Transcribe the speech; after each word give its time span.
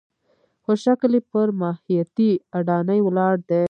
خو 0.63 0.71
شکل 0.85 1.11
یې 1.17 1.21
پر 1.31 1.47
ماهیتي 1.61 2.29
اډانې 2.57 2.99
ولاړ 3.03 3.35
دی. 3.49 3.59